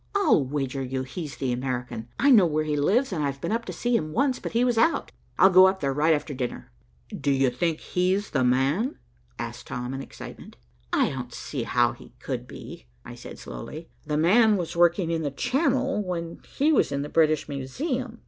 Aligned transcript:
I'll 0.15 0.43
wager 0.43 0.81
you 0.81 1.03
he's 1.03 1.35
the 1.37 1.51
American. 1.53 2.07
I 2.19 2.31
know 2.31 2.47
where 2.47 2.63
he 2.63 2.75
lives 2.75 3.11
and 3.13 3.23
I've 3.23 3.39
been 3.39 3.51
up 3.51 3.65
to 3.65 3.71
see 3.71 3.95
him 3.95 4.13
once, 4.13 4.39
but 4.39 4.53
he 4.53 4.63
was 4.65 4.75
out. 4.79 5.11
I'll 5.37 5.51
go 5.51 5.67
up 5.67 5.79
there 5.79 5.93
right 5.93 6.15
after 6.15 6.33
dinner." 6.33 6.71
"Do 7.11 7.29
you 7.29 7.51
think 7.51 7.79
he's 7.81 8.31
'the 8.31 8.43
man'?" 8.43 8.95
asked 9.37 9.67
Tom 9.67 9.93
in 9.93 10.01
excitement. 10.01 10.57
"I 10.91 11.11
don't 11.11 11.31
see 11.35 11.61
how 11.65 11.91
he 11.93 12.13
could 12.17 12.47
be," 12.47 12.87
I 13.05 13.13
said 13.13 13.37
slowly. 13.37 13.89
"'The 14.07 14.17
man' 14.17 14.57
was 14.57 14.75
working 14.75 15.11
in 15.11 15.21
the 15.21 15.29
Channel, 15.29 16.01
when 16.03 16.39
he 16.51 16.71
was 16.71 16.91
in 16.91 17.03
the 17.03 17.07
British 17.07 17.47
Museum. 17.47 18.17